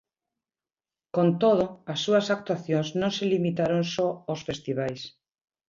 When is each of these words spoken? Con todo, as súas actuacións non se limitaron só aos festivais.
Con 1.15 1.27
todo, 1.43 1.65
as 1.93 1.99
súas 2.05 2.27
actuacións 2.35 2.87
non 3.01 3.11
se 3.17 3.25
limitaron 3.33 3.81
só 3.95 4.07
aos 4.27 4.41
festivais. 4.47 5.01